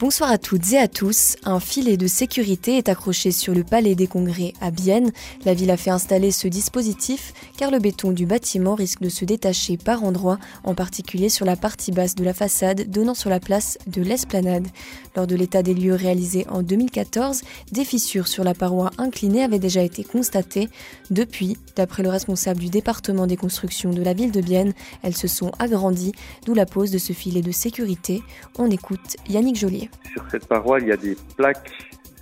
[0.00, 1.36] Bonsoir à toutes et à tous.
[1.44, 5.12] Un filet de sécurité est accroché sur le palais des congrès à Bienne.
[5.44, 9.26] La ville a fait installer ce dispositif car le béton du bâtiment risque de se
[9.26, 13.40] détacher par endroits, en particulier sur la partie basse de la façade donnant sur la
[13.40, 14.68] place de l'Esplanade.
[15.16, 19.58] Lors de l'état des lieux réalisé en 2014, des fissures sur la paroi inclinée avaient
[19.58, 20.70] déjà été constatées.
[21.10, 24.72] Depuis, d'après le responsable du département des constructions de la ville de Bienne,
[25.02, 26.12] elles se sont agrandies,
[26.46, 28.22] d'où la pose de ce filet de sécurité.
[28.56, 29.89] On écoute Yannick Joliet.
[30.12, 31.72] Sur cette paroi, il y a des plaques,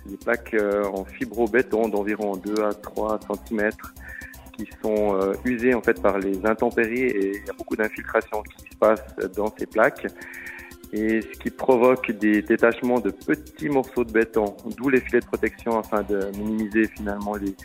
[0.05, 3.71] des plaques euh, en fibro-béton d'environ 2 à 3 cm
[4.53, 8.43] qui sont euh, usées en fait par les intempéries et il y a beaucoup d'infiltration
[8.43, 9.03] qui se passe
[9.35, 10.05] dans ces plaques.
[10.91, 15.25] Et ce qui provoque des détachements de petits morceaux de béton, d'où les filets de
[15.25, 17.55] protection afin de minimiser finalement les,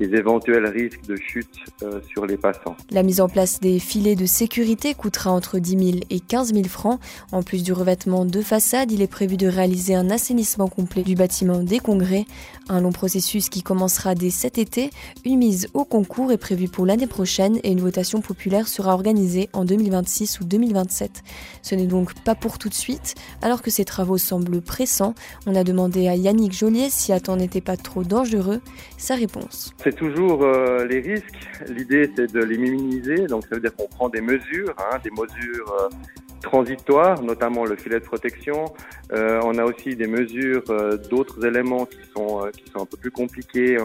[0.00, 1.48] les éventuels risques de chute
[1.82, 2.76] euh, sur les passants.
[2.90, 6.64] La mise en place des filets de sécurité coûtera entre 10 000 et 15 000
[6.66, 7.00] francs.
[7.32, 11.14] En plus du revêtement de façade, il est prévu de réaliser un assainissement complet du
[11.14, 12.24] bâtiment des congrès.
[12.68, 14.90] Un long processus qui commencera dès cet été.
[15.24, 19.48] Une mise au concours est prévue pour l'année prochaine et une votation populaire sera organisée
[19.52, 21.22] en 2026 ou 2027.
[21.62, 23.14] Ce n'est donc pas pour tout de suite.
[23.42, 25.14] Alors que ces travaux semblent pressants,
[25.46, 28.60] on a demandé à Yannick Joliet si temps n'était pas trop dangereux.
[28.98, 29.72] Sa réponse.
[29.84, 31.46] C'est toujours euh, les risques.
[31.68, 33.26] L'idée, c'est de les minimiser.
[33.26, 35.88] Donc, ça veut dire qu'on prend des mesures, hein, des mesures euh,
[36.40, 38.64] transitoires, notamment le filet de protection.
[39.12, 40.64] Euh, on a aussi des mesures
[41.10, 43.76] d'autres éléments qui sont qui sont un peu plus compliqués.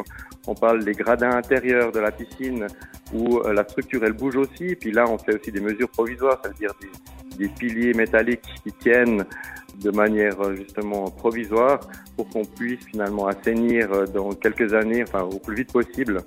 [0.48, 2.68] On parle des gradins intérieurs de la piscine
[3.14, 4.76] où la structure elle bouge aussi.
[4.76, 8.48] Puis là, on fait aussi des mesures provisoires, ça veut dire des, des piliers métalliques
[8.64, 9.26] qui tiennent
[9.80, 11.80] de manière euh, justement provisoire
[12.16, 16.24] pour qu'on puisse finalement assainir euh, dans quelques années, enfin au plus vite possible.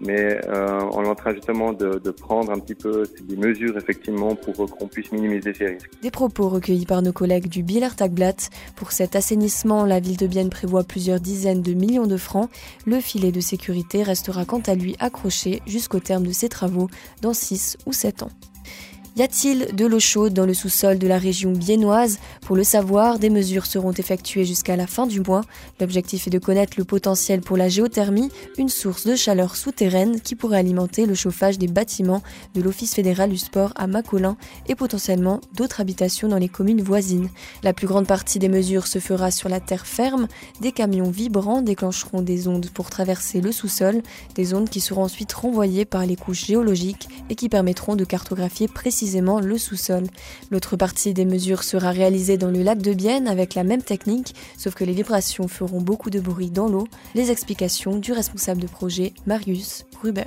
[0.00, 4.34] Mais euh, on est en train justement de, prendre un petit peu des mesures effectivement
[4.34, 5.90] pour qu'on puisse minimiser ces risques.
[6.02, 8.48] Des propos recueillis par nos collègues du Biller Tagblatt.
[8.76, 12.48] Pour cet assainissement, la ville de Bienne prévoit plusieurs dizaines de millions de francs.
[12.86, 16.88] Le filet de sécurité restera quant à lui accroché jusqu'au terme de ses travaux
[17.20, 18.30] dans 6 ou 7 ans.
[19.16, 22.20] Y a-t-il de l'eau chaude dans le sous-sol de la région biennoise?
[22.42, 25.40] Pour le savoir, des mesures seront effectuées jusqu'à la fin du mois.
[25.80, 30.36] L'objectif est de connaître le potentiel pour la géothermie, une source de chaleur souterraine qui
[30.36, 32.22] pourrait alimenter le chauffage des bâtiments
[32.54, 34.36] de l'Office fédéral du sport à Macolin
[34.68, 37.30] et potentiellement d'autres habitations dans les communes voisines.
[37.64, 40.28] La plus grande partie des mesures se fera sur la terre ferme.
[40.60, 44.02] Des camions vibrants déclencheront des ondes pour traverser le sous-sol,
[44.36, 48.68] des ondes qui seront ensuite renvoyées par les couches géologiques et qui permettront de cartographier
[48.68, 50.02] précisément précisément le sous-sol.
[50.50, 54.34] L'autre partie des mesures sera réalisée dans le lac de Bienne avec la même technique,
[54.58, 56.86] sauf que les vibrations feront beaucoup de bruit dans l'eau.
[57.14, 60.24] Les explications du responsable de projet, Marius Ruber.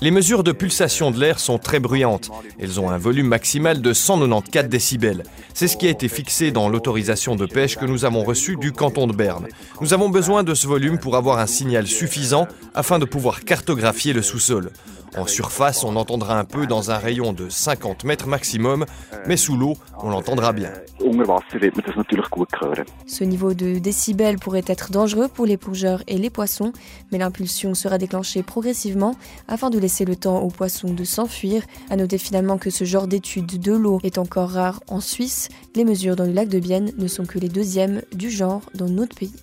[0.00, 2.30] Les mesures de pulsation de l'air sont très bruyantes.
[2.58, 5.22] Elles ont un volume maximal de 194 décibels.
[5.54, 8.72] C'est ce qui a été fixé dans l'autorisation de pêche que nous avons reçue du
[8.72, 9.46] canton de Berne.
[9.80, 14.12] Nous avons besoin de ce volume pour avoir un signal suffisant afin de pouvoir cartographier
[14.12, 14.72] le sous-sol.
[15.16, 18.86] En surface, on entendra un peu dans un rayon de 50 mètres maximum,
[19.26, 20.70] mais sous l'eau, on l'entendra bien.
[23.06, 26.72] Ce niveau de décibels pourrait être dangereux pour les plongeurs et les poissons,
[27.12, 29.14] mais l'impulsion sera déclenchée progressivement
[29.48, 31.62] afin de laisser le temps aux poissons de s'enfuir.
[31.90, 35.50] À noter finalement que ce genre d'étude de l'eau est encore rare en Suisse.
[35.74, 38.88] Les mesures dans le lac de Bienne ne sont que les deuxièmes du genre dans
[38.88, 39.34] notre pays.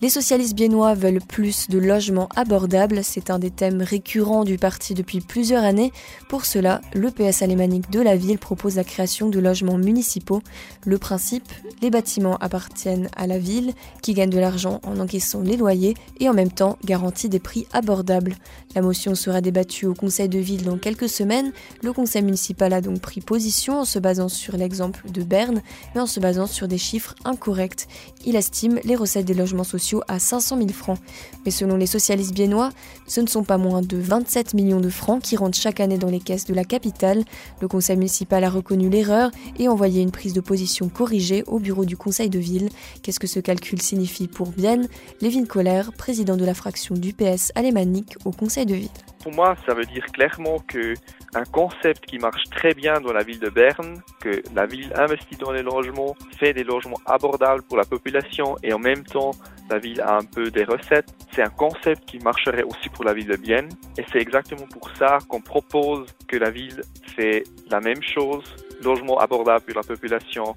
[0.00, 4.94] Les socialistes biennois veulent plus de logements abordables, c'est un des thèmes récurrents du parti
[4.94, 5.92] depuis plusieurs années.
[6.28, 10.40] Pour cela, le PS alémanique de la ville propose la création de logements municipaux.
[10.86, 11.50] Le principe,
[11.82, 16.28] les bâtiments appartiennent à la ville, qui gagne de l'argent en encaissant les loyers et
[16.28, 18.36] en même temps garantit des prix abordables.
[18.76, 21.50] La motion sera débattue au conseil de ville dans quelques semaines.
[21.82, 25.60] Le conseil municipal a donc pris position en se basant sur l'exemple de Berne,
[25.96, 27.88] mais en se basant sur des chiffres incorrects.
[28.24, 30.98] Il estime les recettes des logements sociaux à 500 000 francs.
[31.44, 32.70] Mais selon les socialistes biennois,
[33.06, 36.10] ce ne sont pas moins de 27 millions de francs qui rentrent chaque année dans
[36.10, 37.24] les caisses de la capitale.
[37.60, 41.84] Le conseil municipal a reconnu l'erreur et envoyé une prise de position corrigée au bureau
[41.84, 42.68] du conseil de ville.
[43.02, 44.88] Qu'est-ce que ce calcul signifie pour Bienne
[45.20, 48.88] Lévin Kohler, président de la fraction du PS alémanique au conseil de ville.
[49.22, 50.94] Pour moi, ça veut dire clairement que
[51.34, 55.36] un concept qui marche très bien dans la ville de Berne, que la ville investit
[55.36, 59.32] dans les logements, fait des logements abordables pour la population et en même temps
[59.70, 61.08] la ville a un peu des recettes.
[61.32, 64.90] C'est un concept qui marcherait aussi pour la ville de Bienne et c'est exactement pour
[64.96, 66.80] ça qu'on propose que la ville
[67.16, 68.44] fait la même chose,
[68.82, 70.54] logement abordable pour la population,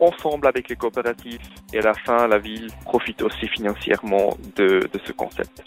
[0.00, 1.40] ensemble avec les coopératives
[1.72, 5.64] et à la fin la ville profite aussi financièrement de ce concept.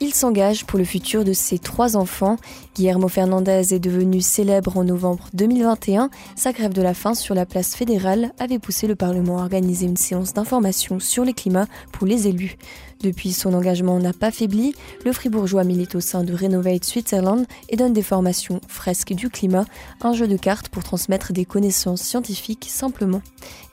[0.00, 2.36] Il s'engage pour le futur de ses trois enfants.
[2.76, 6.08] Guillermo Fernandez est devenu célèbre en novembre 2021.
[6.36, 9.86] Sa grève de la faim sur la place fédérale avait poussé le Parlement à organiser
[9.86, 12.56] une séance d'information sur les climats pour les élus.
[13.00, 14.74] Depuis, son engagement n'a pas faibli.
[15.04, 19.66] Le fribourgeois milite au sein de Renovate Switzerland et donne des formations fresques du climat,
[20.00, 23.22] un jeu de cartes pour transmettre des connaissances scientifiques simplement.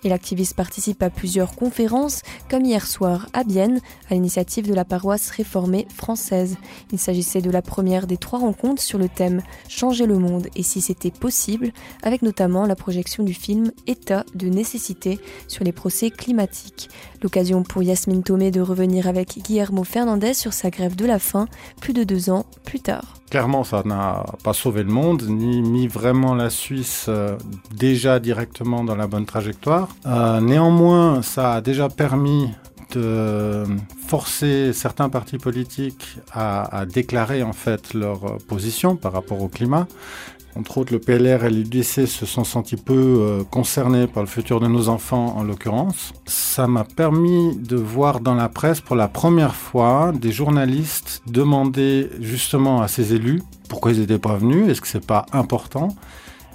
[0.03, 3.79] Et l'activiste participe à plusieurs conférences, comme hier soir à Bienne,
[4.11, 5.87] à l'initiative de la paroisse réformée
[6.91, 10.63] Il s'agissait de la première des trois rencontres sur le thème Changer le monde et
[10.63, 11.71] si c'était possible,
[12.03, 16.89] avec notamment la projection du film État de nécessité sur les procès climatiques.
[17.21, 21.47] L'occasion pour Yasmine Thomé de revenir avec Guillermo Fernandez sur sa grève de la faim
[21.81, 23.15] plus de deux ans plus tard.
[23.29, 27.37] Clairement, ça n'a pas sauvé le monde, ni mis vraiment la Suisse euh,
[27.75, 29.89] déjà directement dans la bonne trajectoire.
[30.05, 32.49] Euh, néanmoins, ça a déjà permis
[32.97, 33.63] de
[34.07, 39.87] forcer certains partis politiques à, à, déclarer en fait leur position par rapport au climat.
[40.57, 44.61] Entre autres, le PLR et l'UDC se sont sentis peu euh, concernés par le futur
[44.61, 46.13] de nos enfants en l'occurrence.
[46.25, 52.09] Ça m'a permis de voir dans la presse pour la première fois des journalistes demander
[52.21, 55.89] justement à ces élus pourquoi ils n'étaient pas venus, est-ce que c'est pas important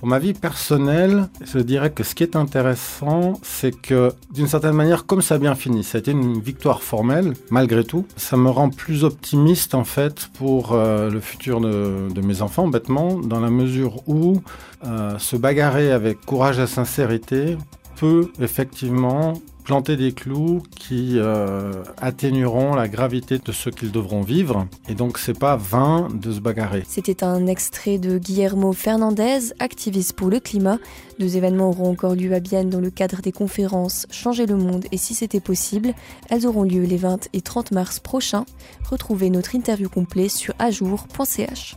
[0.00, 4.72] pour ma vie personnelle, je dirais que ce qui est intéressant, c'est que d'une certaine
[4.72, 8.38] manière, comme ça a bien fini, ça a été une victoire formelle, malgré tout, ça
[8.38, 13.40] me rend plus optimiste en fait pour euh, le futur de, mes enfants, bêtement, dans
[13.40, 14.40] la mesure où
[14.86, 17.58] euh, se bagarrer avec courage et sincérité
[17.96, 19.34] peut effectivement
[19.70, 24.66] planter des clous qui euh, atténueront la gravité de ce qu'ils devront vivre.
[24.88, 26.82] Et donc, c'est pas vain de se bagarrer.
[26.88, 30.80] C'était un extrait de Guillermo Fernandez, activiste pour le climat.
[31.20, 34.86] Deux événements auront encore lieu à Bienne dans le cadre des conférences Changer le monde
[34.90, 35.94] et si c'était possible.
[36.30, 38.46] Elles auront lieu les 20 et 30 mars prochains.
[38.90, 41.76] Retrouvez notre interview complet sur ajour.ch.